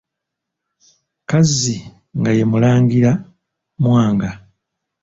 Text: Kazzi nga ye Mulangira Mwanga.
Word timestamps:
Kazzi 1.29 1.77
nga 2.19 2.31
ye 2.37 2.43
Mulangira 2.51 3.11
Mwanga. 3.81 4.29